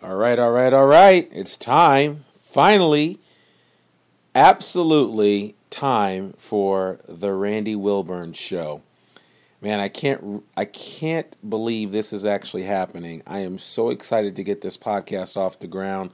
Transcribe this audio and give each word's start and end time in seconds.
All 0.00 0.14
right, 0.14 0.38
all 0.38 0.52
right, 0.52 0.72
all 0.72 0.86
right. 0.86 1.28
It's 1.32 1.56
time. 1.56 2.24
Finally, 2.38 3.18
absolutely 4.32 5.56
time 5.70 6.34
for 6.38 7.00
the 7.08 7.32
Randy 7.32 7.74
Wilburn 7.74 8.32
show. 8.32 8.82
Man, 9.60 9.80
I 9.80 9.88
can't 9.88 10.44
I 10.56 10.66
can't 10.66 11.36
believe 11.46 11.90
this 11.90 12.12
is 12.12 12.24
actually 12.24 12.62
happening. 12.62 13.24
I 13.26 13.40
am 13.40 13.58
so 13.58 13.90
excited 13.90 14.36
to 14.36 14.44
get 14.44 14.60
this 14.60 14.76
podcast 14.76 15.36
off 15.36 15.58
the 15.58 15.66
ground. 15.66 16.12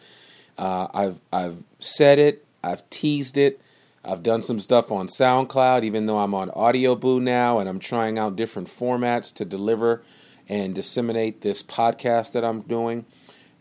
Uh, 0.57 0.89
I've 0.95 1.21
I've 1.31 1.63
said 1.79 2.19
it, 2.19 2.43
I've 2.63 2.89
teased 2.89 3.37
it, 3.37 3.61
I've 4.03 4.23
done 4.23 4.41
some 4.41 4.61
stuff 4.61 4.91
on 4.91 5.09
SoundCloud, 5.09 5.85
even 5.85 6.07
though 6.07 6.21
I'm 6.21 6.33
on 6.33 6.49
Audioboo 6.49 7.21
now, 7.21 7.59
and 7.59 7.69
I'm 7.69 7.81
trying 7.81 8.19
out 8.19 8.35
different 8.35 8.69
formats 8.69 9.31
to 9.35 9.45
deliver 9.45 10.01
and 10.49 10.75
disseminate 10.75 11.43
this 11.43 11.63
podcast 11.63 12.33
that 12.33 12.47
I'm 12.47 12.63
doing. 12.63 13.05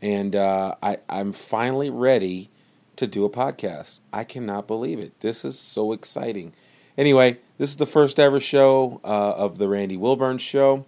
And 0.04 0.36
uh, 0.36 0.76
I, 0.84 0.98
I'm 1.08 1.32
finally 1.32 1.90
ready 1.90 2.50
to 2.98 3.08
do 3.08 3.24
a 3.24 3.30
podcast. 3.30 4.02
I 4.12 4.26
cannot 4.26 4.68
believe 4.68 5.00
it. 5.00 5.18
This 5.22 5.46
is 5.46 5.58
so 5.58 5.94
exciting. 5.94 6.54
Anyway, 6.98 7.38
this 7.58 7.70
is 7.70 7.78
the 7.78 7.86
first 7.86 8.20
ever 8.20 8.42
show 8.42 9.00
uh, 9.06 9.32
of 9.38 9.60
the 9.60 9.70
Randy 9.70 9.96
Wilburn 9.96 10.40
Show. 10.40 10.86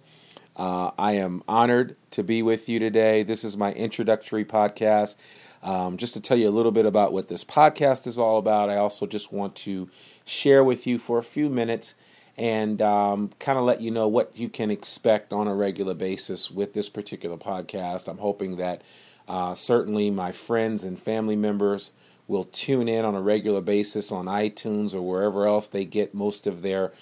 Uh, 0.54 0.90
I 0.98 1.12
am 1.12 1.42
honored 1.48 1.96
to 2.10 2.22
be 2.22 2.42
with 2.42 2.68
you 2.68 2.78
today. 2.78 3.22
This 3.22 3.42
is 3.42 3.56
my 3.56 3.72
introductory 3.72 4.44
podcast. 4.44 5.16
Um, 5.62 5.96
just 5.96 6.12
to 6.12 6.20
tell 6.20 6.36
you 6.36 6.50
a 6.50 6.50
little 6.50 6.70
bit 6.70 6.84
about 6.84 7.14
what 7.14 7.28
this 7.28 7.42
podcast 7.42 8.06
is 8.06 8.18
all 8.18 8.36
about, 8.36 8.68
I 8.68 8.76
also 8.76 9.06
just 9.06 9.32
want 9.32 9.56
to 9.56 9.88
share 10.26 10.62
with 10.62 10.86
you 10.86 10.98
for 10.98 11.16
a 11.16 11.22
few 11.24 11.48
minutes 11.48 11.94
and 12.38 12.82
um, 12.82 13.30
kind 13.38 13.58
of 13.58 13.64
let 13.64 13.80
you 13.80 13.90
know 13.90 14.08
what 14.08 14.38
you 14.38 14.48
can 14.48 14.70
expect 14.70 15.32
on 15.32 15.48
a 15.48 15.54
regular 15.54 15.94
basis 15.94 16.50
with 16.50 16.74
this 16.74 16.88
particular 16.88 17.36
podcast. 17.36 18.08
I'm 18.08 18.18
hoping 18.18 18.56
that 18.56 18.82
uh, 19.28 19.54
certainly, 19.54 20.10
my 20.10 20.32
friends 20.32 20.84
and 20.84 20.98
family 20.98 21.36
members 21.36 21.90
will 22.28 22.44
tune 22.44 22.88
in 22.88 23.04
on 23.04 23.14
a 23.14 23.20
regular 23.20 23.60
basis 23.60 24.12
on 24.12 24.26
iTunes 24.26 24.94
or 24.94 25.02
wherever 25.02 25.46
else 25.46 25.68
they 25.68 25.84
get 25.84 26.14
most 26.14 26.46
of 26.46 26.62
their 26.62 26.92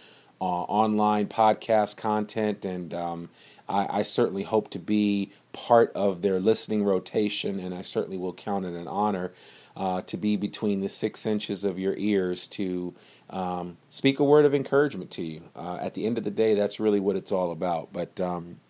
uh, 0.41 0.45
online 0.45 1.27
podcast 1.27 1.97
content. 1.97 2.65
And 2.65 2.93
um, 2.95 3.29
I, 3.69 3.99
I, 3.99 4.03
certainly 4.03 4.43
hope 4.43 4.71
to 4.71 4.79
be 4.79 5.31
part 5.53 5.93
of 5.95 6.23
their 6.23 6.39
listening 6.39 6.85
rotation, 6.85 7.59
and 7.59 7.75
I 7.75 7.83
certainly 7.83 8.19
will 8.19 8.33
count 8.33 8.65
it 8.65 8.75
an 8.75 8.89
honor 8.89 9.33
uh, 9.77 10.03
to 10.03 10.17
be 10.17 10.37
between 10.37 10.81
the 10.81 10.89
six 10.89 11.27
inches 11.27 11.65
of 11.65 11.79
your 11.79 11.95
ears 11.97 12.47
to 12.49 12.95
um, 13.31 13.77
speak 13.91 14.21
a 14.21 14.25
word 14.25 14.45
of 14.45 14.55
encouragement 14.55 15.11
to 15.13 15.23
you. 15.23 15.43
Uh, 15.57 15.79
at 15.81 15.95
the 15.95 16.07
end 16.07 16.19
of 16.19 16.25
the 16.25 16.31
day, 16.31 16.55
that's 16.55 16.79
really 16.79 17.01
what 17.01 17.17
it's 17.17 17.33
all 17.33 17.51
about. 17.51 17.93
But 17.93 18.21
um, 18.21 18.61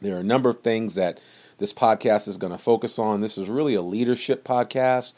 there 0.00 0.16
are 0.16 0.20
a 0.20 0.24
number 0.24 0.50
of 0.50 0.60
things 0.60 0.94
that 0.94 1.18
this 1.58 1.72
podcast 1.72 2.28
is 2.28 2.36
going 2.36 2.52
to 2.52 2.58
focus 2.58 2.98
on. 2.98 3.20
This 3.20 3.36
is 3.36 3.48
really 3.48 3.74
a 3.74 3.82
leadership 3.82 4.44
podcast. 4.44 5.12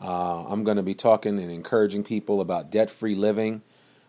Uh, 0.00 0.44
I'm 0.44 0.64
going 0.64 0.76
to 0.76 0.82
be 0.82 0.94
talking 0.94 1.38
and 1.38 1.50
encouraging 1.50 2.04
people 2.04 2.40
about 2.40 2.70
debt 2.70 2.90
free 2.90 3.14
living, 3.14 3.62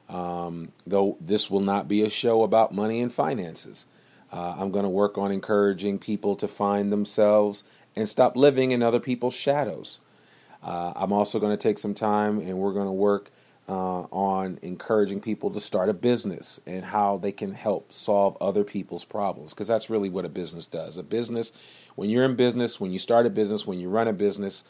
um, 0.09 0.73
though 0.85 1.17
this 1.21 1.49
will 1.49 1.61
not 1.61 1.87
be 1.87 2.03
a 2.03 2.09
show 2.09 2.43
about 2.43 2.73
money 2.73 3.01
and 3.01 3.11
finances. 3.11 3.85
Uh, 4.31 4.56
I'm 4.58 4.72
going 4.72 4.83
to 4.83 4.89
work 4.89 5.17
on 5.17 5.31
encouraging 5.31 6.00
people 6.00 6.36
to 6.36 6.47
find 6.47 6.92
themselves 6.92 7.64
and 7.95 8.08
stop 8.08 8.36
living 8.36 8.72
in 8.72 8.83
other 8.83 9.00
people's 9.00 9.33
shadows. 9.33 10.02
Uh, 10.64 10.94
I'm 10.95 11.14
also 11.14 11.39
going 11.39 11.56
to 11.56 11.61
take 11.61 11.78
some 11.78 11.94
time 11.94 12.39
and 12.39 12.58
we're 12.58 12.73
going 12.73 12.88
to 12.88 12.92
work 12.92 13.31
uh, 13.70 14.02
on 14.11 14.59
encouraging 14.61 15.20
people 15.20 15.50
to 15.52 15.59
start 15.59 15.89
a 15.89 15.94
business 15.94 16.59
and 16.66 16.86
how 16.86 17.17
they 17.17 17.31
can 17.31 17.53
help 17.53 17.92
solve 17.92 18.38
other 18.39 18.64
people's 18.64 19.03
problems 19.03 19.53
because 19.53 19.67
that's 19.67 19.89
really 19.89 20.09
what 20.09 20.25
a 20.25 20.30
business 20.30 20.67
does. 20.67 20.98
A 20.98 21.03
business, 21.03 21.52
when 21.95 22.09
you're 22.09 22.23
in 22.23 22.36
business, 22.36 22.80
when 22.80 22.92
you 22.92 23.00
start 23.00 23.25
a 23.25 23.30
business, 23.30 23.67
when 23.67 23.80
you 23.80 23.89
run 23.89 24.08
a 24.08 24.14
business, 24.14 24.64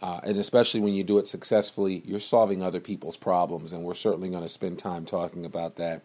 uh, 0.00 0.20
and 0.22 0.36
especially 0.36 0.80
when 0.80 0.94
you 0.94 1.04
do 1.04 1.18
it 1.18 1.26
successfully, 1.28 2.02
you're 2.06 2.20
solving 2.20 2.62
other 2.62 2.80
people's 2.80 3.16
problems, 3.16 3.72
and 3.72 3.82
we're 3.82 3.94
certainly 3.94 4.30
going 4.30 4.44
to 4.44 4.48
spend 4.48 4.78
time 4.78 5.04
talking 5.04 5.44
about 5.44 5.76
that. 5.76 6.02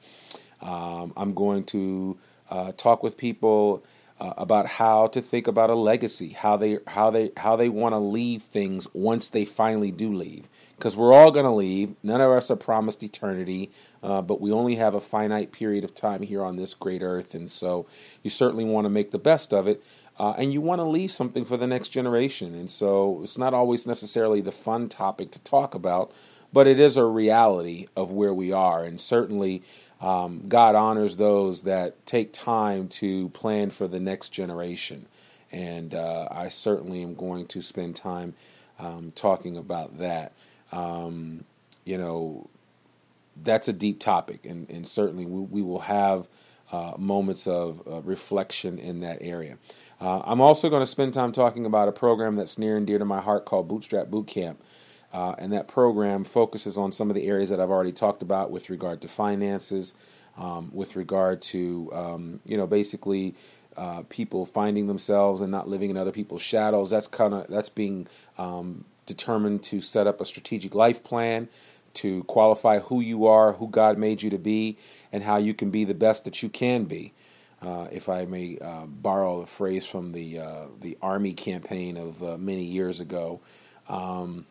Um, 0.62 1.14
I'm 1.16 1.34
going 1.34 1.64
to 1.66 2.18
uh, 2.50 2.72
talk 2.74 3.04
with 3.04 3.18
people 3.18 3.84
uh, 4.20 4.34
about 4.38 4.68
how 4.68 5.08
to 5.08 5.22
think 5.22 5.48
about 5.48 5.70
a 5.70 5.76
legacy, 5.76 6.30
how 6.30 6.56
they 6.56 6.80
how 6.88 7.10
they 7.10 7.32
how 7.38 7.56
they 7.56 7.70
want 7.70 7.94
to 7.94 8.00
leave 8.00 8.44
things 8.44 8.88
once 8.94 9.30
they 9.30 9.44
finally 9.46 9.92
do 9.92 10.14
leave 10.14 10.50
because 10.78 10.96
we're 10.96 11.14
all 11.14 11.32
going 11.32 11.46
to 11.46 11.52
leave. 11.52 11.96
None 12.04 12.22
of 12.22 12.30
us 12.32 12.52
are 12.52 12.56
promised 12.56 13.04
eternity, 13.04 13.72
uh, 14.02 14.22
but 14.22 14.40
we 14.40 14.52
only 14.52 14.76
have 14.76 14.94
a 14.94 15.02
finite 15.02 15.52
period 15.52 15.84
of 15.84 15.96
time 15.96 16.22
here 16.22 16.44
on 16.44 16.56
this 16.58 16.74
great 16.74 17.02
earth, 17.02 17.34
and 17.34 17.50
so 17.50 17.86
you 18.22 18.30
certainly 18.30 18.66
want 18.66 18.86
to 18.86 18.90
make 18.90 19.12
the 19.12 19.20
best 19.20 19.54
of 19.54 19.68
it. 19.68 19.84
Uh, 20.20 20.32
and 20.38 20.54
you 20.54 20.62
want 20.62 20.80
to 20.80 20.86
leave 20.86 21.10
something 21.10 21.44
for 21.44 21.58
the 21.58 21.66
next 21.66 21.90
generation. 21.90 22.54
And 22.54 22.70
so 22.70 23.22
it's 23.24 23.38
not 23.38 23.56
always 23.56 23.88
necessarily 23.88 24.42
the 24.42 24.52
fun 24.52 24.88
topic 24.88 25.32
to 25.32 25.42
talk 25.42 25.74
about, 25.74 26.12
but 26.54 26.68
it 26.68 26.80
is 26.80 26.98
a 26.98 27.04
reality 27.06 27.88
of 27.96 28.12
where 28.12 28.34
we 28.34 28.52
are. 28.52 28.84
And 28.84 29.02
certainly, 29.02 29.64
um, 30.04 30.44
God 30.48 30.76
honors 30.76 31.16
those 31.18 31.64
that 31.64 32.06
take 32.06 32.34
time 32.34 32.88
to 32.90 33.30
plan 33.30 33.70
for 33.70 33.88
the 33.88 34.00
next 34.00 34.30
generation. 34.30 35.08
And 35.52 35.96
uh, 35.96 36.28
I 36.32 36.48
certainly 36.50 37.02
am 37.04 37.16
going 37.16 37.48
to 37.48 37.62
spend 37.62 37.96
time 37.96 38.34
um, 38.80 39.12
talking 39.16 39.58
about 39.58 40.00
that 40.00 40.34
um, 40.74 41.46
you 41.86 41.98
know, 41.98 42.50
that's 43.44 43.68
a 43.68 43.74
deep 43.74 44.00
topic, 44.00 44.46
and, 44.46 44.70
and 44.70 44.88
certainly 44.88 45.26
we, 45.26 45.42
we 45.42 45.62
will 45.62 45.80
have 45.80 46.28
uh, 46.72 46.94
moments 46.98 47.46
of 47.46 47.82
uh, 47.88 48.02
reflection 48.02 48.80
in 48.80 49.02
that 49.02 49.20
area. 49.22 49.58
Uh, 50.02 50.22
I'm 50.26 50.42
also 50.42 50.70
going 50.70 50.82
to 50.82 50.88
spend 50.88 51.14
time 51.14 51.32
talking 51.32 51.66
about 51.66 51.88
a 51.88 51.92
program 51.92 52.36
that's 52.36 52.58
near 52.58 52.76
and 52.78 52.88
dear 52.88 52.98
to 52.98 53.06
my 53.06 53.22
heart 53.22 53.46
called 53.46 53.68
Bootstrap 53.68 54.08
Boot 54.08 54.28
Camp. 54.28 54.62
Uh, 55.14 55.36
and 55.38 55.54
that 55.54 55.68
program 55.68 56.24
focuses 56.24 56.78
on 56.78 56.92
some 56.92 57.10
of 57.10 57.16
the 57.16 57.28
areas 57.28 57.50
that 57.50 57.60
I've 57.60 57.70
already 57.70 57.92
talked 57.92 58.24
about 58.24 58.50
with 58.50 58.70
regard 58.70 59.02
to 59.02 59.08
finances, 59.08 59.94
um, 60.38 60.72
with 60.74 60.96
regard 60.96 61.42
to, 61.44 61.92
um, 61.94 62.40
you 62.46 62.58
know, 62.58 62.66
basically 62.66 63.36
uh, 63.78 64.04
people 64.10 64.46
finding 64.46 64.88
themselves 64.88 65.42
and 65.42 65.52
not 65.52 65.68
living 65.68 65.92
in 65.92 65.98
other 65.98 66.12
people's 66.12 66.42
shadows. 66.42 66.90
That's 66.90 67.08
kind 67.08 67.34
of 67.34 67.48
that's 67.48 67.70
being 67.70 68.08
um, 68.38 68.86
determined 69.06 69.64
to 69.64 69.82
set 69.82 70.08
up 70.08 70.20
a 70.20 70.26
strategic 70.26 70.74
life 70.74 71.04
plan, 71.04 71.48
to 71.96 72.24
qualify 72.24 72.80
who 72.80 73.00
you 73.00 73.28
are, 73.28 73.54
who 73.54 73.68
God 73.68 74.00
made 74.00 74.24
you 74.24 74.32
to 74.32 74.40
be, 74.40 74.78
and 75.12 75.24
how 75.24 75.38
you 75.38 75.54
can 75.54 75.70
be 75.70 75.84
the 75.84 75.94
best 75.94 76.26
that 76.26 76.42
you 76.42 76.50
can 76.50 76.86
be. 76.86 77.14
Uh, 77.62 77.88
if 77.92 78.10
I 78.10 78.26
may 78.26 78.58
uh, 78.60 78.86
borrow 78.88 79.42
a 79.42 79.46
phrase 79.46 79.88
from 79.88 80.12
the 80.12 80.40
uh, 80.40 80.66
the 80.82 80.98
Army 81.02 81.34
campaign 81.34 81.98
of 81.98 82.22
uh, 82.22 82.38
many 82.38 82.64
years 82.64 83.00
ago, 83.00 83.42
um, 83.88 84.46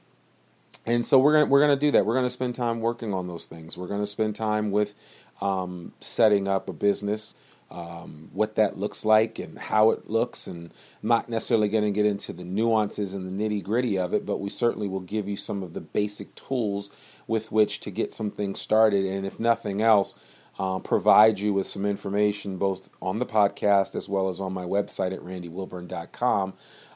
and 0.86 1.04
so 1.04 1.18
we're 1.18 1.32
gonna 1.32 1.46
we're 1.46 1.60
gonna 1.60 1.76
do 1.76 1.90
that. 1.92 2.06
We're 2.06 2.14
gonna 2.14 2.30
spend 2.30 2.54
time 2.54 2.80
working 2.80 3.14
on 3.14 3.28
those 3.28 3.46
things. 3.46 3.76
We're 3.76 3.88
gonna 3.88 4.06
spend 4.06 4.36
time 4.36 4.70
with 4.70 4.94
um, 5.40 5.92
setting 6.00 6.48
up 6.48 6.68
a 6.68 6.72
business 6.72 7.34
um, 7.72 8.28
what 8.34 8.56
that 8.56 8.76
looks 8.76 9.04
like 9.04 9.38
and 9.38 9.58
how 9.58 9.90
it 9.92 10.08
looks. 10.08 10.46
And 10.46 10.72
I'm 11.02 11.08
not 11.08 11.30
necessarily 11.30 11.70
to 11.70 11.90
get 11.90 12.04
into 12.04 12.34
the 12.34 12.44
nuances 12.44 13.14
and 13.14 13.26
the 13.26 13.48
nitty 13.48 13.62
gritty 13.62 13.98
of 13.98 14.12
it, 14.12 14.26
but 14.26 14.40
we 14.40 14.50
certainly 14.50 14.88
will 14.88 15.00
give 15.00 15.26
you 15.26 15.38
some 15.38 15.62
of 15.62 15.72
the 15.72 15.80
basic 15.80 16.34
tools 16.34 16.90
with 17.26 17.50
which 17.50 17.80
to 17.80 17.90
get 17.90 18.12
some 18.12 18.30
things 18.30 18.60
started. 18.60 19.06
And 19.06 19.24
if 19.24 19.40
nothing 19.40 19.80
else, 19.80 20.14
uh, 20.58 20.80
provide 20.80 21.40
you 21.40 21.54
with 21.54 21.66
some 21.66 21.86
information 21.86 22.58
both 22.58 22.90
on 23.00 23.18
the 23.18 23.24
podcast 23.24 23.94
as 23.94 24.06
well 24.06 24.28
as 24.28 24.38
on 24.38 24.52
my 24.52 24.64
website 24.64 25.14
at 25.14 25.20
randywilburn.com 25.20 26.52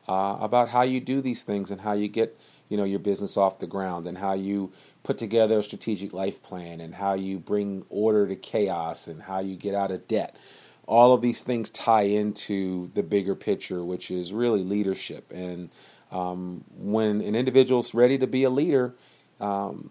uh, 0.08 0.36
about 0.40 0.68
how 0.68 0.82
you 0.82 1.00
do 1.00 1.22
these 1.22 1.42
things 1.42 1.70
and 1.70 1.80
how 1.80 1.94
you 1.94 2.06
get 2.06 2.38
you 2.68 2.76
know 2.76 2.84
your 2.84 2.98
business 2.98 3.36
off 3.36 3.58
the 3.58 3.66
ground 3.66 4.06
and 4.06 4.18
how 4.18 4.34
you 4.34 4.72
put 5.02 5.18
together 5.18 5.58
a 5.58 5.62
strategic 5.62 6.12
life 6.12 6.42
plan 6.42 6.80
and 6.80 6.94
how 6.94 7.14
you 7.14 7.38
bring 7.38 7.84
order 7.88 8.26
to 8.26 8.36
chaos 8.36 9.06
and 9.06 9.22
how 9.22 9.40
you 9.40 9.56
get 9.56 9.74
out 9.74 9.90
of 9.90 10.06
debt 10.08 10.36
all 10.86 11.12
of 11.12 11.20
these 11.20 11.42
things 11.42 11.70
tie 11.70 12.02
into 12.02 12.90
the 12.94 13.02
bigger 13.02 13.34
picture, 13.34 13.84
which 13.84 14.10
is 14.10 14.32
really 14.32 14.62
leadership. 14.62 15.32
And 15.32 15.70
um, 16.12 16.64
when 16.76 17.20
an 17.20 17.34
individual's 17.34 17.92
ready 17.92 18.18
to 18.18 18.26
be 18.26 18.44
a 18.44 18.50
leader, 18.50 18.94
um, 19.40 19.90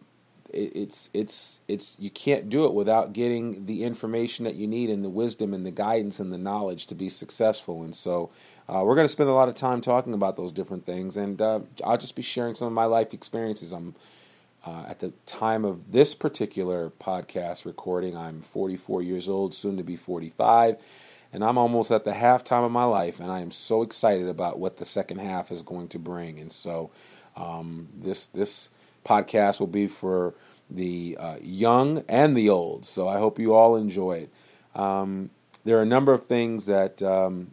it, 0.49 0.71
it's 0.75 1.09
it's 1.13 1.59
it's 1.67 1.97
you 1.99 2.09
can't 2.09 2.49
do 2.49 2.65
it 2.65 2.73
without 2.73 3.11
getting 3.11 3.65
the 3.65 3.83
information 3.83 4.45
that 4.45 4.55
you 4.55 4.67
need 4.67 4.89
and 4.89 5.03
the 5.03 5.09
wisdom 5.09 5.53
and 5.53 5.65
the 5.65 5.71
guidance 5.71 6.19
and 6.19 6.31
the 6.31 6.37
knowledge 6.37 6.85
to 6.87 6.95
be 6.95 7.09
successful. 7.09 7.83
And 7.83 7.93
so, 7.93 8.31
uh, 8.67 8.81
we're 8.83 8.95
going 8.95 9.05
to 9.07 9.11
spend 9.11 9.29
a 9.29 9.33
lot 9.33 9.47
of 9.47 9.55
time 9.55 9.81
talking 9.81 10.13
about 10.13 10.35
those 10.35 10.51
different 10.51 10.85
things. 10.85 11.17
And 11.17 11.41
uh, 11.41 11.59
I'll 11.83 11.97
just 11.97 12.15
be 12.15 12.21
sharing 12.21 12.55
some 12.55 12.67
of 12.67 12.73
my 12.73 12.85
life 12.85 13.13
experiences. 13.13 13.71
I'm 13.71 13.95
uh, 14.65 14.85
at 14.87 14.99
the 14.99 15.13
time 15.25 15.63
of 15.63 15.91
this 15.91 16.15
particular 16.15 16.89
podcast 16.89 17.65
recording, 17.65 18.17
I'm 18.17 18.41
44 18.41 19.03
years 19.03 19.29
old, 19.29 19.53
soon 19.53 19.77
to 19.77 19.83
be 19.83 19.95
45, 19.95 20.77
and 21.31 21.43
I'm 21.43 21.57
almost 21.57 21.91
at 21.91 22.03
the 22.03 22.13
halftime 22.13 22.65
of 22.65 22.71
my 22.71 22.85
life, 22.85 23.19
and 23.19 23.31
I 23.31 23.41
am 23.41 23.51
so 23.51 23.83
excited 23.83 24.27
about 24.27 24.57
what 24.57 24.77
the 24.77 24.85
second 24.85 25.19
half 25.19 25.51
is 25.51 25.61
going 25.61 25.87
to 25.89 25.99
bring. 25.99 26.39
And 26.39 26.51
so, 26.51 26.89
um, 27.35 27.89
this 27.95 28.25
this 28.25 28.71
podcast 29.05 29.59
will 29.59 29.67
be 29.67 29.85
for 29.85 30.33
the 30.69 31.15
uh, 31.19 31.35
young 31.41 32.03
and 32.09 32.35
the 32.35 32.49
old. 32.49 32.85
So 32.85 33.07
I 33.07 33.19
hope 33.19 33.37
you 33.37 33.53
all 33.53 33.75
enjoy 33.75 34.27
it. 34.27 34.79
Um, 34.79 35.29
there 35.63 35.77
are 35.77 35.83
a 35.83 35.85
number 35.85 36.13
of 36.13 36.25
things 36.25 36.65
that 36.65 37.03
um, 37.03 37.51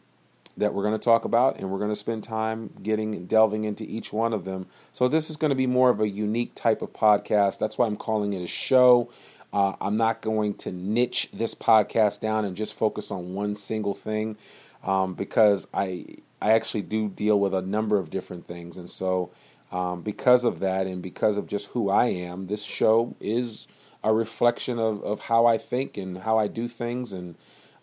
that 0.57 0.75
we're 0.75 0.83
going 0.83 0.99
to 0.99 1.05
talk 1.05 1.25
about, 1.25 1.59
and 1.59 1.71
we're 1.71 1.79
going 1.79 1.91
to 1.91 1.97
spend 1.97 2.25
time 2.25 2.71
getting 2.83 3.27
delving 3.27 3.65
into 3.65 3.85
each 3.85 4.13
one 4.13 4.33
of 4.33 4.45
them. 4.45 4.67
So 4.93 5.09
this 5.09 5.31
is 5.31 5.37
going 5.37 5.51
to 5.51 5.57
be 5.57 5.67
more 5.67 5.91
of 5.91 6.01
a 6.01 6.09
unique 6.09 6.55
type 6.55 6.83
of 6.83 6.93
podcast. 6.93 7.59
That's 7.59 7.79
why 7.79 7.87
I'm 7.87 7.97
calling 7.97 8.33
it 8.33 8.43
a 8.43 8.47
show. 8.47 9.11
Uh, 9.53 9.75
I'm 9.81 9.97
not 9.97 10.23
going 10.23 10.55
to 10.55 10.73
niche 10.73 11.29
this 11.33 11.55
podcast 11.55 12.21
down 12.21 12.45
and 12.45 12.57
just 12.57 12.75
focus 12.75 13.11
on 13.11 13.35
one 13.35 13.55
single 13.55 13.95
thing 13.95 14.37
um, 14.83 15.15
because 15.15 15.67
I 15.73 16.07
I 16.41 16.53
actually 16.53 16.83
do 16.83 17.09
deal 17.09 17.39
with 17.39 17.55
a 17.55 17.63
number 17.63 17.99
of 17.99 18.11
different 18.11 18.47
things, 18.47 18.77
and 18.77 18.91
so 18.91 19.31
um, 19.71 20.03
because 20.03 20.45
of 20.45 20.61
that, 20.61 20.87
and 20.87 21.03
because 21.03 21.37
of 21.37 21.47
just 21.47 21.69
who 21.69 21.89
I 21.89 22.07
am, 22.07 22.47
this 22.47 22.63
show 22.63 23.17
is 23.21 23.67
a 24.05 24.13
reflection 24.13 24.79
of, 24.79 25.03
of 25.03 25.21
how 25.21 25.47
I 25.47 25.59
think 25.59 25.97
and 25.97 26.19
how 26.19 26.39
I 26.39 26.49
do 26.49 26.69
things 26.69 27.13
and 27.13 27.37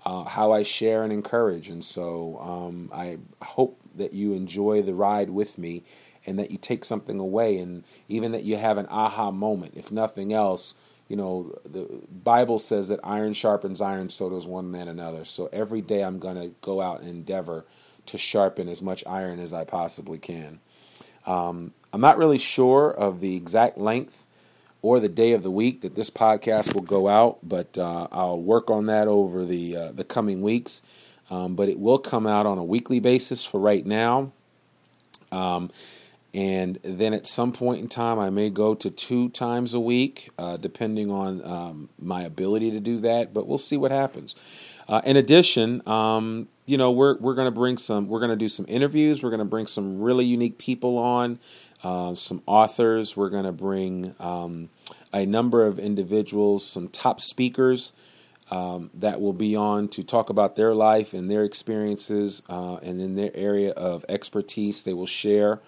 uh, 0.06 0.24
how 0.24 0.52
I 0.52 0.64
share 0.64 1.04
and 1.04 1.12
encourage. 1.12 1.70
And 1.70 1.84
so 1.84 2.40
um, 2.40 2.90
I 2.94 3.18
hope 3.42 3.80
that 3.96 4.14
you 4.14 4.34
enjoy 4.34 4.82
the 4.82 4.94
ride 4.94 5.30
with 5.30 5.58
me 5.58 5.84
and 6.26 6.40
that 6.40 6.52
you 6.52 6.58
take 6.58 6.86
something 6.86 7.20
away 7.20 7.58
and 7.58 7.84
even 8.08 8.32
that 8.32 8.44
you 8.44 8.58
have 8.58 8.78
an 8.78 8.88
aha 8.90 9.32
moment. 9.32 9.74
If 9.76 9.92
nothing 9.92 10.34
else, 10.34 10.76
you 11.08 11.16
know, 11.16 11.58
the 11.66 11.88
Bible 12.24 12.60
says 12.60 12.88
that 12.90 13.00
iron 13.04 13.34
sharpens 13.34 13.82
iron, 13.82 14.10
so 14.10 14.30
does 14.30 14.46
one 14.46 14.70
man 14.72 14.88
another. 14.88 15.26
So 15.26 15.50
every 15.52 15.82
day 15.82 16.04
I'm 16.04 16.20
going 16.20 16.36
to 16.36 16.54
go 16.62 16.82
out 16.82 17.02
and 17.02 17.10
endeavor 17.10 17.66
to 18.06 18.18
sharpen 18.18 18.70
as 18.70 18.82
much 18.82 19.04
iron 19.06 19.40
as 19.40 19.54
I 19.54 19.66
possibly 19.66 20.18
can. 20.18 20.60
Um, 21.26 21.74
I'm 21.92 22.02
not 22.02 22.18
really 22.18 22.38
sure 22.38 22.92
of 22.92 23.20
the 23.20 23.36
exact 23.36 23.78
length 23.78 24.26
or 24.82 25.00
the 25.00 25.10
day 25.10 25.34
of 25.34 25.44
the 25.44 25.52
week 25.52 25.82
that 25.82 25.96
this 25.96 26.10
podcast 26.10 26.74
will 26.74 26.82
go 26.82 27.08
out, 27.08 27.40
but 27.44 27.78
uh, 27.78 28.08
I'll 28.12 28.42
work 28.42 28.70
on 28.70 28.86
that 28.86 29.08
over 29.08 29.46
the 29.46 29.76
uh, 29.76 29.92
the 29.92 30.04
coming 30.04 30.42
weeks. 30.42 30.82
Um, 31.32 31.56
but 31.56 31.70
it 31.70 31.80
will 31.80 32.00
come 32.00 32.26
out 32.26 32.48
on 32.48 32.58
a 32.58 32.64
weekly 32.64 33.00
basis 33.00 33.46
for 33.46 33.60
right 33.60 33.86
now. 33.86 34.32
Um, 35.32 35.70
and 36.34 36.80
then 36.84 37.14
at 37.14 37.26
some 37.26 37.52
point 37.52 37.82
in 37.82 37.88
time, 37.88 38.20
I 38.20 38.30
may 38.30 38.50
go 38.50 38.76
to 38.76 38.90
two 38.90 39.30
times 39.30 39.74
a 39.74 39.80
week, 39.80 40.30
uh, 40.38 40.58
depending 40.58 41.12
on 41.12 41.44
um, 41.44 41.90
my 42.00 42.22
ability 42.22 42.72
to 42.72 42.80
do 42.80 43.00
that. 43.02 43.34
But 43.34 43.48
we'll 43.48 43.58
see 43.58 43.78
what 43.78 43.92
happens. 43.92 44.36
Uh, 44.88 45.02
in 45.06 45.18
addition, 45.18 45.88
um, 45.88 46.48
you 46.66 46.78
know, 46.78 46.92
we're 46.92 47.18
we're 47.18 47.36
going 47.36 47.48
to 47.48 47.52
bring 47.52 47.78
some. 47.78 48.08
We're 48.08 48.20
going 48.20 48.32
to 48.32 48.36
do 48.36 48.50
some 48.50 48.66
interviews. 48.68 49.24
We're 49.24 49.30
going 49.30 49.40
to 49.40 49.46
bring 49.46 49.68
some 49.68 50.02
really 50.02 50.26
unique 50.26 50.58
people 50.58 50.98
on 50.98 51.40
uh, 51.84 52.16
some 52.16 52.42
authors. 52.46 53.16
We're 53.16 53.30
going 53.30 53.46
to 53.46 53.52
bring 53.52 54.16
um, 54.20 54.70
a 55.14 55.26
number 55.26 55.66
of 55.66 55.80
individuals, 55.80 56.66
some 56.66 56.88
top 56.88 57.22
speakers 57.22 57.94
um, 58.52 58.90
that 58.94 59.22
will 59.22 59.34
be 59.34 59.56
on 59.56 59.88
to 59.90 60.04
talk 60.04 60.30
about 60.30 60.56
their 60.56 60.74
life 60.74 61.14
and 61.14 61.30
their 61.30 61.44
experiences 61.44 62.42
uh, 62.50 62.76
and 62.78 63.00
in 63.02 63.16
their 63.16 63.32
area 63.34 63.72
of 63.72 64.04
expertise. 64.10 64.84
They 64.84 64.94
will 64.94 65.06
share 65.06 65.60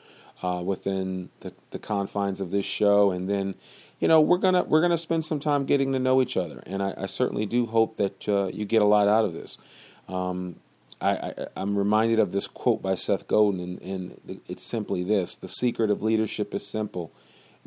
uh, 0.42 0.62
within 0.66 1.30
the, 1.42 1.54
the 1.70 1.80
confines 1.80 2.42
of 2.42 2.52
this 2.52 2.66
show, 2.66 3.12
and 3.12 3.30
then. 3.30 3.56
You 4.00 4.08
know 4.08 4.20
we're 4.20 4.40
gonna 4.40 4.64
we're 4.64 4.82
gonna 4.82 4.98
spend 4.98 5.26
some 5.26 5.40
time 5.40 5.66
getting 5.66 5.94
to 5.94 6.00
know 6.00 6.24
each 6.24 6.36
other, 6.36 6.64
and 6.66 6.82
I, 6.82 6.96
I 6.98 7.06
certainly 7.06 7.46
do 7.46 7.68
hope 7.68 7.98
that 7.98 8.28
uh, 8.28 8.48
you 8.48 8.66
get 8.66 8.82
a 8.82 8.86
lot 8.86 9.08
out 9.08 9.26
of 9.26 9.34
this. 9.34 9.60
Um, 10.08 10.56
I, 11.02 11.48
am 11.56 11.78
reminded 11.78 12.20
of 12.20 12.32
this 12.32 12.48
quote 12.48 12.82
by 12.82 12.96
Seth 12.96 13.28
Godin, 13.28 13.60
and, 13.60 13.82
and 13.82 14.42
it's 14.48 14.64
simply 14.64 15.04
this 15.04 15.36
The 15.36 15.48
secret 15.48 15.90
of 15.90 16.04
leadership 16.04 16.54
is 16.54 16.66
simple 16.66 17.12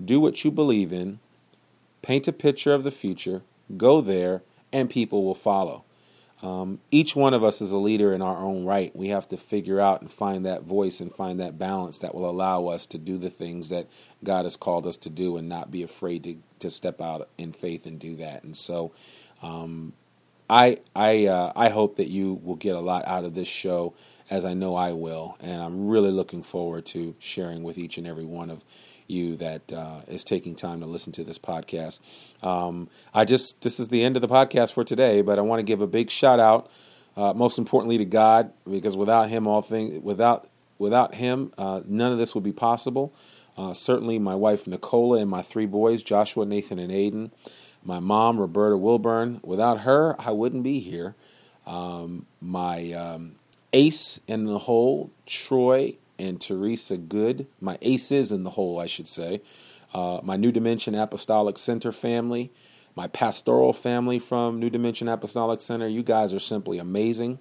do 0.03 0.21
what 0.21 0.45
you 0.45 0.51
believe 0.51 0.93
in, 0.93 1.21
paint 2.03 2.27
a 2.27 2.33
picture 2.33 2.73
of 2.73 2.85
the 2.85 2.91
future, 2.91 3.43
go 3.77 4.01
there, 4.01 4.43
and 4.73 4.91
people 4.91 5.25
will 5.25 5.35
follow. 5.35 5.85
Um, 6.43 6.81
each 6.91 7.17
one 7.17 7.33
of 7.33 7.43
us 7.43 7.63
is 7.63 7.71
a 7.71 7.79
leader 7.79 8.13
in 8.13 8.21
our 8.21 8.37
own 8.37 8.65
right. 8.65 8.95
We 8.95 9.09
have 9.09 9.27
to 9.29 9.37
figure 9.37 9.81
out 9.81 10.03
and 10.03 10.11
find 10.11 10.45
that 10.45 10.65
voice 10.65 11.01
and 11.01 11.13
find 11.13 11.41
that 11.41 11.59
balance 11.59 11.99
that 11.99 12.15
will 12.15 12.29
allow 12.29 12.67
us 12.67 12.85
to 12.87 12.99
do 12.99 13.17
the 13.17 13.31
things 13.31 13.71
that 13.71 13.87
God 14.23 14.45
has 14.45 14.57
called 14.57 14.87
us 14.87 14.99
to 14.99 15.11
do 15.11 15.37
and 15.39 15.49
not 15.49 15.71
be 15.71 15.83
afraid 15.83 16.25
to, 16.25 16.37
to 16.59 16.71
step 16.71 17.01
out 17.01 17.29
in 17.39 17.53
faith 17.53 17.87
and 17.87 17.99
do 17.99 18.17
that. 18.17 18.45
And 18.45 18.57
so, 18.57 18.93
um, 19.43 19.95
I 20.55 20.79
I 20.95 21.27
uh, 21.27 21.53
I 21.57 21.69
hope 21.71 21.97
that 21.97 22.09
you 22.09 22.41
will 22.45 22.55
get 22.55 22.77
a 22.77 22.81
lot 22.81 23.05
out 23.09 23.25
of 23.25 23.35
this 23.35 23.49
show, 23.49 23.93
as 24.31 24.45
I 24.45 24.55
know 24.55 24.77
I 24.77 24.93
will, 24.93 25.37
and 25.41 25.61
I'm 25.61 25.89
really 25.89 26.13
looking 26.13 26.45
forward 26.45 26.87
to 26.87 27.17
sharing 27.19 27.65
with 27.65 27.77
each 27.77 27.99
and 27.99 28.07
every 28.07 28.25
one 28.25 28.51
of 28.51 28.65
you 29.09 29.35
that 29.37 29.73
uh, 29.73 30.03
is 30.07 30.23
taking 30.23 30.55
time 30.55 30.79
to 30.79 30.87
listen 30.87 31.13
to 31.15 31.25
this 31.25 31.41
podcast. 31.41 31.99
Um, 32.41 32.89
I 33.13 33.25
just 33.25 33.63
this 33.63 33.81
is 33.81 33.89
the 33.89 34.05
end 34.05 34.15
of 34.15 34.23
the 34.23 34.29
podcast 34.29 34.73
for 34.73 34.85
today, 34.85 35.23
but 35.23 35.41
I 35.41 35.43
want 35.43 35.59
to 35.59 35.65
give 35.65 35.81
a 35.81 35.89
big 35.89 36.09
shout 36.09 36.39
out, 36.39 36.71
uh, 37.17 37.33
most 37.33 37.59
importantly 37.59 37.99
to 37.99 38.05
God, 38.05 38.53
because 38.71 38.97
without 38.97 39.31
Him, 39.31 39.49
all 39.49 39.61
things 39.61 40.05
without 40.05 40.49
without 40.79 41.17
Him, 41.17 41.53
uh, 41.59 41.81
none 41.85 42.13
of 42.13 42.19
this 42.19 42.33
would 42.33 42.45
be 42.45 42.53
possible. 42.53 43.13
Uh, 43.59 43.73
certainly, 43.73 44.21
my 44.21 44.37
wife 44.37 44.69
Nicola 44.69 45.19
and 45.19 45.29
my 45.31 45.43
three 45.43 45.67
boys, 45.67 46.05
Joshua, 46.05 46.45
Nathan, 46.47 46.79
and 46.79 46.93
Aiden 46.93 47.33
my 47.85 48.01
mom, 48.01 48.39
Roberta 48.39 48.77
Wilburn. 48.77 49.41
Without 49.43 49.81
her, 49.81 50.17
I 50.19 50.31
wouldn't 50.31 50.63
be 50.63 50.81
here. 50.81 51.15
Um, 51.67 52.27
my 52.41 52.93
um, 52.93 53.37
ace 53.73 54.21
in 54.27 54.45
the 54.45 54.61
hole, 54.61 55.11
Troy 55.27 55.97
and 56.19 56.41
Teresa 56.41 56.97
Good. 56.97 57.47
My 57.61 57.79
aces 57.83 58.33
in 58.33 58.45
the 58.45 58.51
hole, 58.51 58.79
I 58.79 58.87
should 58.87 59.09
say. 59.09 59.43
Uh, 59.93 60.21
my 60.23 60.37
New 60.37 60.51
Dimension 60.51 60.95
Apostolic 60.95 61.57
Center 61.57 61.93
family, 61.93 62.51
my 62.97 63.07
pastoral 63.07 63.73
family 63.73 64.19
from 64.19 64.59
New 64.59 64.71
Dimension 64.71 65.09
Apostolic 65.09 65.61
Center. 65.61 65.87
You 65.87 66.03
guys 66.03 66.33
are 66.33 66.41
simply 66.41 66.79
amazing. 66.79 67.39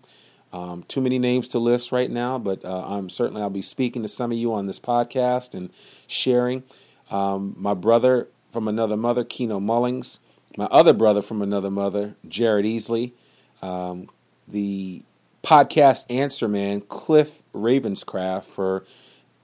Um, 0.52 0.84
too 0.84 1.02
many 1.02 1.18
names 1.18 1.48
to 1.50 1.60
list 1.60 1.92
right 1.92 2.12
now, 2.12 2.38
but 2.38 2.64
uh, 2.64 2.86
I'm 2.86 3.10
certainly 3.10 3.42
I'll 3.42 3.50
be 3.50 3.64
speaking 3.64 4.04
to 4.04 4.08
some 4.08 4.32
of 4.32 4.38
you 4.38 4.54
on 4.54 4.68
this 4.68 4.80
podcast 4.80 5.56
and 5.56 5.72
sharing. 6.06 6.64
Um, 7.10 7.56
my 7.58 7.74
brother 7.74 8.28
from 8.52 8.68
another 8.68 8.96
mother, 8.96 9.24
Keno 9.24 9.60
Mullings, 9.60 10.20
my 10.58 10.66
other 10.66 10.94
brother 10.94 11.22
from 11.22 11.42
another 11.42 11.72
mother, 11.72 12.16
Jared 12.28 12.66
Easley, 12.66 13.14
um, 13.62 14.10
the 14.48 15.04
podcast 15.44 16.06
answer 16.10 16.48
man, 16.48 16.82
Cliff 16.82 17.42
Ravenscraft, 17.54 18.46
for 18.46 18.86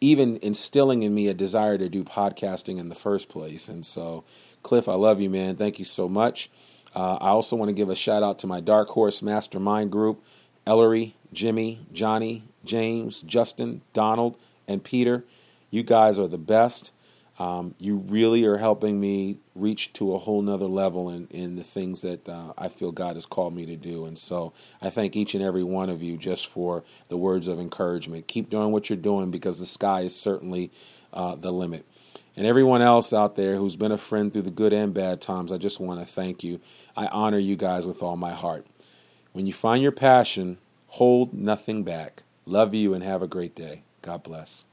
even 0.01 0.37
instilling 0.37 1.03
in 1.03 1.13
me 1.13 1.27
a 1.27 1.33
desire 1.33 1.77
to 1.77 1.89
do 1.89 2.03
podcasting 2.03 2.77
in 2.77 2.89
the 2.89 2.95
first 2.95 3.29
place. 3.29 3.67
And 3.67 3.85
so, 3.85 4.23
Cliff, 4.63 4.87
I 4.87 4.93
love 4.93 5.19
you, 5.19 5.29
man. 5.29 5.55
Thank 5.55 5.79
you 5.79 5.85
so 5.85 6.07
much. 6.07 6.49
Uh, 6.95 7.15
I 7.15 7.29
also 7.29 7.55
want 7.55 7.69
to 7.69 7.73
give 7.73 7.89
a 7.89 7.95
shout 7.95 8.23
out 8.23 8.39
to 8.39 8.47
my 8.47 8.59
Dark 8.59 8.89
Horse 8.89 9.21
Mastermind 9.21 9.91
group 9.91 10.23
Ellery, 10.65 11.15
Jimmy, 11.33 11.85
Johnny, 11.91 12.43
James, 12.63 13.21
Justin, 13.21 13.81
Donald, 13.93 14.37
and 14.67 14.83
Peter. 14.83 15.25
You 15.71 15.83
guys 15.83 16.17
are 16.17 16.27
the 16.27 16.37
best 16.37 16.91
um, 17.39 17.73
you 17.79 17.95
really 17.95 18.45
are 18.45 18.57
helping 18.57 18.99
me 18.99 19.37
reach 19.55 19.93
to 19.93 20.13
a 20.13 20.17
whole 20.17 20.41
nother 20.41 20.65
level 20.65 21.09
in, 21.09 21.27
in 21.27 21.55
the 21.55 21.63
things 21.63 22.01
that 22.01 22.27
uh, 22.27 22.53
I 22.57 22.67
feel 22.67 22.91
God 22.91 23.15
has 23.15 23.25
called 23.25 23.55
me 23.55 23.65
to 23.65 23.77
do. 23.77 24.05
And 24.05 24.17
so 24.17 24.51
I 24.81 24.89
thank 24.89 25.15
each 25.15 25.33
and 25.33 25.43
every 25.43 25.63
one 25.63 25.89
of 25.89 26.03
you 26.03 26.17
just 26.17 26.47
for 26.47 26.83
the 27.07 27.15
words 27.15 27.47
of 27.47 27.57
encouragement. 27.57 28.27
Keep 28.27 28.49
doing 28.49 28.71
what 28.71 28.89
you're 28.89 28.97
doing 28.97 29.31
because 29.31 29.57
the 29.57 29.65
sky 29.65 30.01
is 30.01 30.13
certainly 30.13 30.69
uh, 31.13 31.35
the 31.35 31.51
limit. 31.51 31.85
And 32.35 32.45
everyone 32.45 32.81
else 32.81 33.13
out 33.13 33.35
there 33.35 33.55
who's 33.55 33.77
been 33.77 33.91
a 33.91 33.97
friend 33.97 34.31
through 34.31 34.43
the 34.43 34.51
good 34.51 34.73
and 34.73 34.93
bad 34.93 35.21
times, 35.21 35.51
I 35.51 35.57
just 35.57 35.79
want 35.79 36.01
to 36.01 36.05
thank 36.05 36.43
you. 36.43 36.59
I 36.95 37.07
honor 37.07 37.39
you 37.39 37.55
guys 37.55 37.85
with 37.85 38.03
all 38.03 38.17
my 38.17 38.31
heart. 38.31 38.67
When 39.31 39.45
you 39.45 39.53
find 39.53 39.81
your 39.81 39.91
passion, 39.91 40.57
hold 40.87 41.33
nothing 41.33 41.83
back. 41.83 42.23
Love 42.45 42.73
you 42.73 42.93
and 42.93 43.03
have 43.03 43.21
a 43.21 43.27
great 43.27 43.55
day. 43.55 43.83
God 44.01 44.23
bless. 44.23 44.65